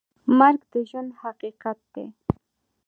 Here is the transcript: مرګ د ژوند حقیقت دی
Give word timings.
مرګ 0.37 0.61
د 0.71 0.73
ژوند 0.89 1.09
حقیقت 1.21 1.79
دی 1.93 2.05